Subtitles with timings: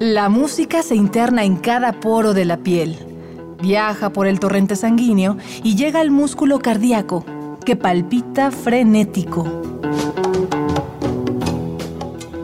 [0.00, 2.98] La música se interna en cada poro de la piel,
[3.60, 7.24] viaja por el torrente sanguíneo y llega al músculo cardíaco,
[7.64, 9.44] que palpita frenético.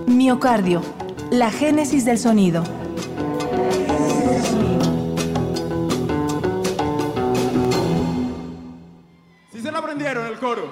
[0.06, 0.82] Miocardio,
[1.30, 2.62] la génesis del sonido.
[9.52, 10.70] Si se lo aprendieron el coro.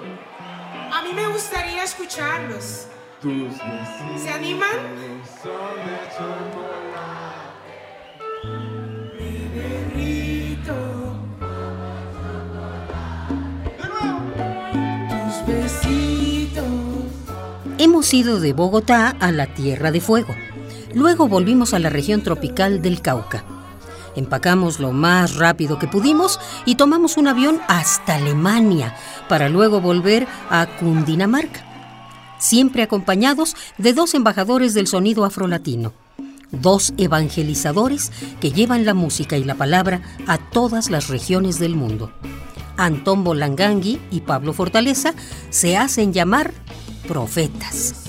[0.93, 2.87] A mí me gustaría escucharlos.
[3.19, 4.69] ¿Se animan?
[17.79, 20.35] Hemos ido de Bogotá a la Tierra de Fuego.
[20.93, 23.43] Luego volvimos a la región tropical del Cauca.
[24.15, 28.95] Empacamos lo más rápido que pudimos y tomamos un avión hasta Alemania
[29.27, 31.66] para luego volver a Cundinamarca,
[32.37, 35.93] siempre acompañados de dos embajadores del sonido afrolatino,
[36.51, 42.11] dos evangelizadores que llevan la música y la palabra a todas las regiones del mundo.
[42.77, 45.13] Antón Bolangangui y Pablo Fortaleza
[45.49, 46.53] se hacen llamar
[47.07, 48.03] profetas.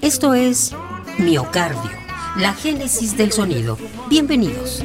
[0.00, 0.74] Esto es
[1.18, 1.90] Miocardio,
[2.36, 3.76] la génesis del sonido.
[4.08, 4.82] Bienvenidos.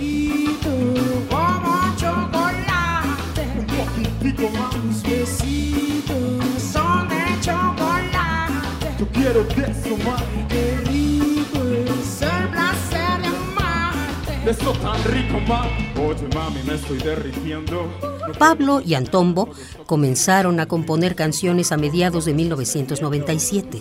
[18.39, 19.49] Pablo y Antombo
[19.85, 23.79] comenzaron a componer canciones a mediados de 1997.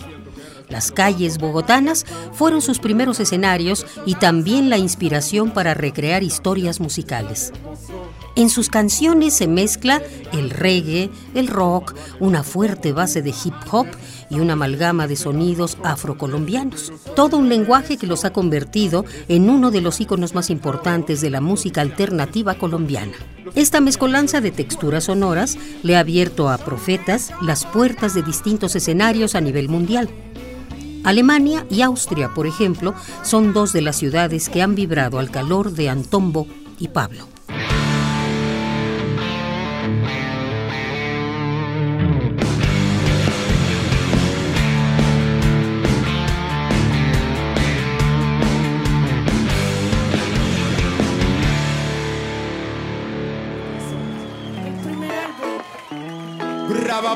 [0.69, 7.51] Las calles bogotanas fueron sus primeros escenarios y también la inspiración para recrear historias musicales.
[8.35, 13.87] En sus canciones se mezcla el reggae, el rock, una fuerte base de hip hop
[14.31, 16.91] y una amalgama de sonidos afrocolombianos.
[17.15, 21.29] Todo un lenguaje que los ha convertido en uno de los íconos más importantes de
[21.29, 23.13] la música alternativa colombiana.
[23.53, 29.35] Esta mezcolanza de texturas sonoras le ha abierto a Profetas las puertas de distintos escenarios
[29.35, 30.09] a nivel mundial.
[31.03, 32.93] Alemania y Austria, por ejemplo,
[33.23, 36.47] son dos de las ciudades que han vibrado al calor de Antombo
[36.79, 37.30] y Pablo.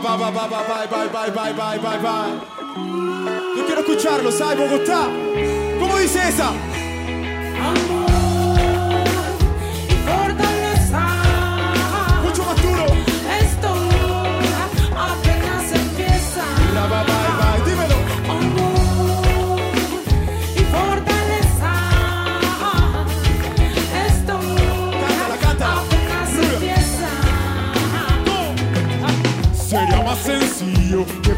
[0.01, 2.39] Brava, bye, bye, bye, bye, bye, bye, bye, bye, bye, bye.
[3.55, 5.07] Yo quiero escucharlo, ¿sabes, Bogotá?
[5.79, 6.51] ¿Cómo dice esa?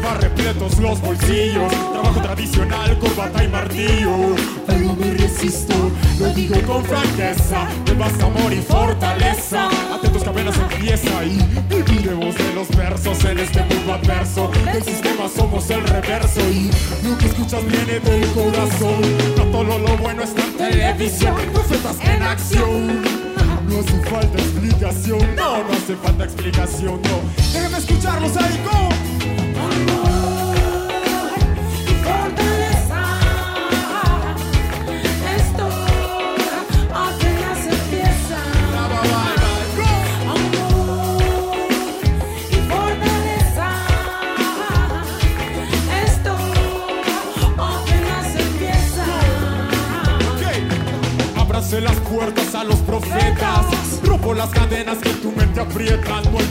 [0.08, 1.72] Llevar repletos los bolsillos.
[1.92, 4.34] Trabajo tradicional, corbata y martillo.
[4.66, 5.74] Pero me resisto,
[6.18, 7.68] lo digo con franqueza.
[7.86, 9.68] Me basta amor y fortaleza.
[9.92, 11.38] Atentos que apenas empieza y
[11.68, 14.50] viviremos de los versos en este mundo adverso.
[14.72, 16.70] Del sistema somos el reverso y
[17.06, 19.00] lo que escuchas viene del corazón.
[19.36, 21.36] No todo lo bueno está en televisión.
[21.52, 23.28] Profetas en acción.
[23.68, 27.20] No hace falta explicación, no, no hace falta explicación, no.
[27.52, 29.07] Déjenme escucharlos ahí, ¿cómo?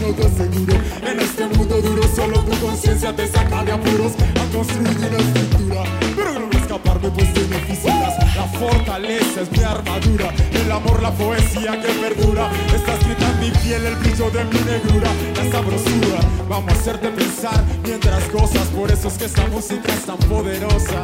[0.07, 2.03] En este mundo duro.
[2.15, 5.83] Solo tu conciencia te saca de apuros a construir una estructura.
[6.15, 8.35] Pero no escaparme, pues tiene fisuras.
[8.35, 10.33] La fortaleza es mi armadura.
[10.53, 12.49] El amor, la poesía que perdura.
[12.73, 15.11] Está escrita en mi piel el brillo de mi negrura.
[15.35, 16.19] La sabrosura.
[16.47, 18.67] Vamos a hacerte pensar mientras gozas.
[18.69, 21.01] Por eso es que esta música es tan poderosa.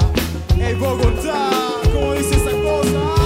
[0.57, 1.49] Hey Bogotá,
[1.91, 3.22] ¿cómo dice esa cosa?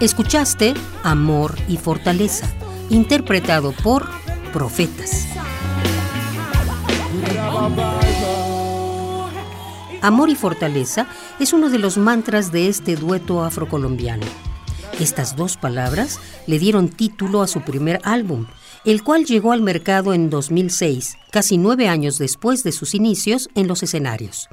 [0.00, 2.50] Escuchaste Amor y Fortaleza,
[2.88, 4.08] interpretado por
[4.50, 5.26] Profetas.
[10.00, 11.06] Amor y Fortaleza
[11.38, 14.24] es uno de los mantras de este dueto afrocolombiano.
[14.98, 18.46] Estas dos palabras le dieron título a su primer álbum,
[18.86, 23.68] el cual llegó al mercado en 2006, casi nueve años después de sus inicios en
[23.68, 24.48] los escenarios.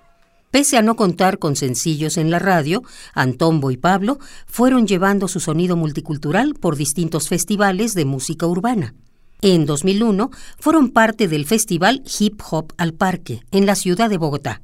[0.52, 2.82] Pese a no contar con sencillos en la radio,
[3.14, 8.94] Antombo y Pablo fueron llevando su sonido multicultural por distintos festivales de música urbana.
[9.42, 14.62] En 2001 fueron parte del festival Hip Hop al Parque, en la ciudad de Bogotá.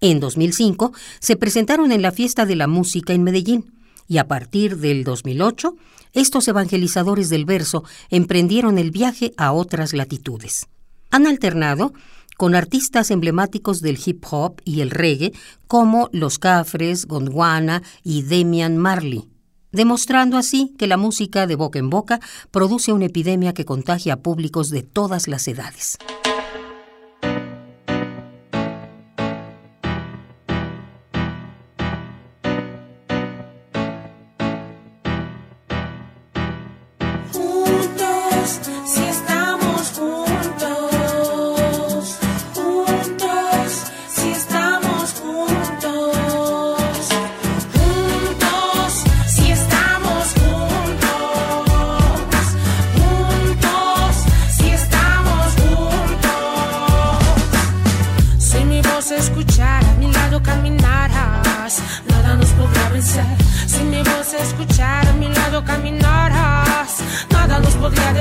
[0.00, 3.72] En 2005 se presentaron en la Fiesta de la Música en Medellín
[4.08, 5.76] y a partir del 2008
[6.12, 10.66] estos evangelizadores del verso emprendieron el viaje a otras latitudes.
[11.10, 11.92] Han alternado
[12.36, 15.32] con artistas emblemáticos del hip hop y el reggae
[15.66, 19.28] como Los Cafres, Gondwana y Demian Marley,
[19.72, 24.20] demostrando así que la música de boca en boca produce una epidemia que contagia a
[24.20, 25.98] públicos de todas las edades.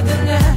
[0.05, 0.54] The na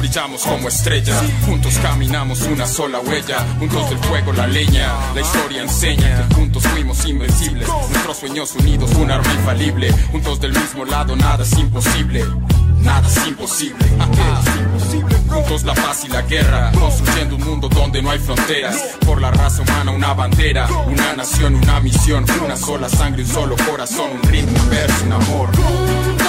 [0.00, 4.88] brillamos como estrellas, juntos caminamos una sola huella, juntos del fuego la leña.
[5.14, 9.92] La historia enseña que juntos fuimos invencibles, nuestros sueños unidos, un arma infalible.
[10.10, 12.24] Juntos del mismo lado, nada es imposible.
[12.80, 13.84] Nada es imposible.
[15.28, 18.76] Juntos la paz y la guerra, construyendo un mundo donde no hay fronteras.
[19.04, 23.56] Por la raza humana una bandera, una nación, una misión, una sola sangre, un solo
[23.68, 26.19] corazón, un ritmo, un verso, un amor.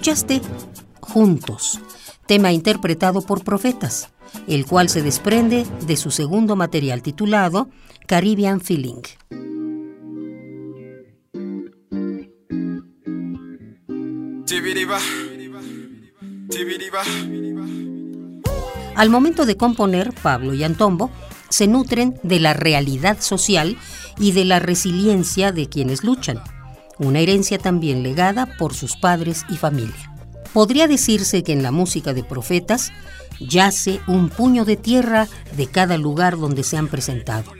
[0.00, 0.40] Escuchaste
[1.00, 1.78] Juntos,
[2.24, 4.08] tema interpretado por Profetas,
[4.48, 7.68] el cual se desprende de su segundo material titulado
[8.06, 9.02] Caribbean Feeling.
[18.96, 21.10] Al momento de componer, Pablo y Antombo
[21.50, 23.76] se nutren de la realidad social
[24.18, 26.40] y de la resiliencia de quienes luchan,
[27.00, 30.14] una herencia también legada por sus padres y familia.
[30.52, 32.92] Podría decirse que en la música de profetas
[33.40, 35.26] yace un puño de tierra
[35.56, 37.52] de cada lugar donde se han presentado.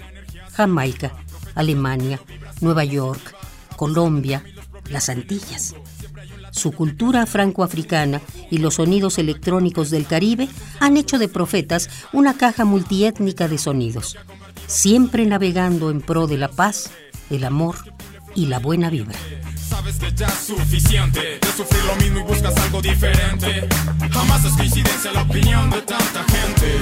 [0.52, 1.12] Jamaica,
[1.54, 2.20] Alemania,
[2.60, 3.34] Nueva York,
[3.76, 4.44] Colombia,
[4.90, 5.74] las Antillas.
[6.50, 8.20] Su cultura francoafricana
[8.50, 10.48] y los sonidos electrónicos del Caribe
[10.80, 14.18] han hecho de Profetas una caja multiétnica de sonidos,
[14.66, 16.90] siempre navegando en pro de la paz,
[17.30, 17.76] el amor
[18.34, 19.18] y la buena vibra.
[19.68, 23.68] Sabes que ya es suficiente de sufrir lo mismo y buscas algo diferente.
[24.10, 26.79] Jamás es coincidencia la opinión de tanta gente.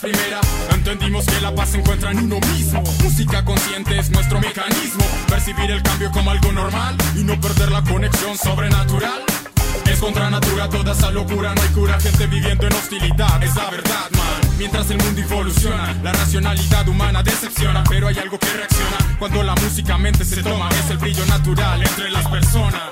[0.00, 0.40] Primera.
[0.72, 2.82] Entendimos que la paz se encuentra en uno mismo.
[3.02, 5.04] Música consciente es nuestro mecanismo.
[5.28, 9.22] Percibir el cambio como algo normal y no perder la conexión sobrenatural.
[9.90, 13.70] Es contra natura toda esa locura, no hay cura, gente viviendo en hostilidad, es la
[13.70, 14.50] verdad, man.
[14.58, 19.54] Mientras el mundo evoluciona, la racionalidad humana decepciona, pero hay algo que reacciona cuando la
[19.56, 22.82] música mente se toma, es el brillo natural entre las personas.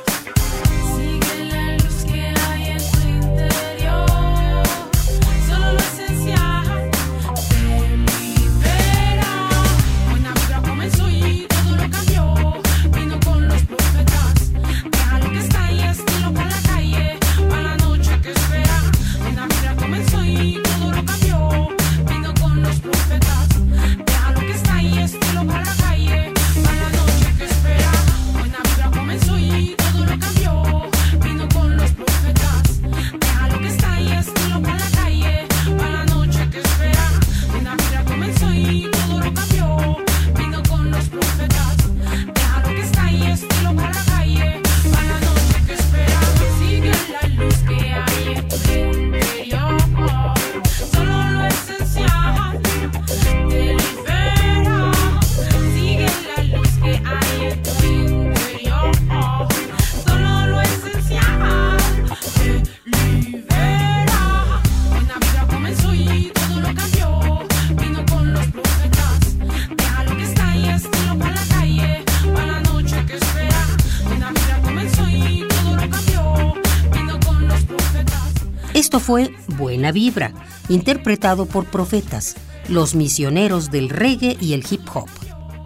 [78.88, 80.32] Esto fue Buena Vibra,
[80.70, 82.36] interpretado por Profetas,
[82.70, 85.10] los misioneros del reggae y el hip hop.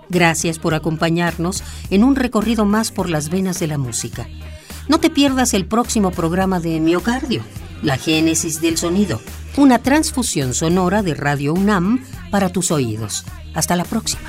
[0.09, 4.26] Gracias por acompañarnos en un recorrido más por las venas de la música.
[4.88, 7.45] No te pierdas el próximo programa de Miocardio,
[7.81, 9.21] la génesis del sonido,
[9.57, 13.25] una transfusión sonora de Radio UNAM para tus oídos.
[13.55, 14.29] Hasta la próxima.